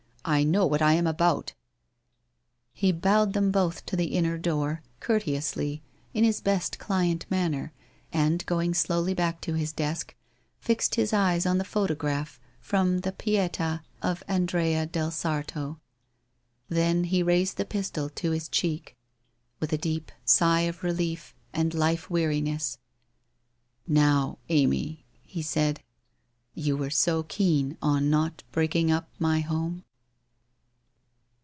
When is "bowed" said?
2.91-3.33